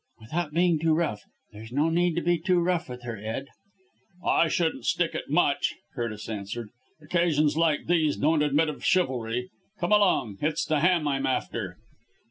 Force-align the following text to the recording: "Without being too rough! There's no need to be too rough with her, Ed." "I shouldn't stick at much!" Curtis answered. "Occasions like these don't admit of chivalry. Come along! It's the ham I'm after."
"Without 0.19 0.51
being 0.51 0.79
too 0.79 0.95
rough! 0.95 1.25
There's 1.53 1.71
no 1.71 1.91
need 1.91 2.15
to 2.15 2.23
be 2.23 2.39
too 2.39 2.59
rough 2.59 2.89
with 2.89 3.03
her, 3.03 3.17
Ed." 3.17 3.49
"I 4.25 4.47
shouldn't 4.47 4.87
stick 4.87 5.13
at 5.13 5.29
much!" 5.29 5.75
Curtis 5.93 6.27
answered. 6.27 6.69
"Occasions 7.03 7.55
like 7.55 7.85
these 7.85 8.17
don't 8.17 8.41
admit 8.41 8.69
of 8.69 8.83
chivalry. 8.83 9.51
Come 9.79 9.91
along! 9.91 10.39
It's 10.41 10.65
the 10.65 10.79
ham 10.79 11.07
I'm 11.07 11.27
after." 11.27 11.77